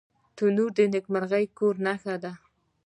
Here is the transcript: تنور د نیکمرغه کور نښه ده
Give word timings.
تنور 0.35 0.69
د 0.77 0.79
نیکمرغه 0.93 1.39
کور 1.57 1.75
نښه 1.85 2.15
ده 2.23 2.31